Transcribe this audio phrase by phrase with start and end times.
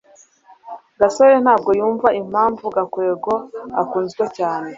[0.99, 3.33] gasore ntabwo yumva impamvu gakwego
[3.81, 4.69] akunzwe cyane